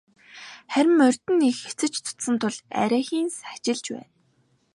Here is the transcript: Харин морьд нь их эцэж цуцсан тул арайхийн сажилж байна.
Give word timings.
Харин 0.73 0.93
морьд 0.99 1.23
нь 1.35 1.47
их 1.51 1.59
эцэж 1.69 1.93
цуцсан 2.05 2.35
тул 2.41 2.55
арайхийн 2.81 3.29
сажилж 3.37 3.85
байна. 3.95 4.09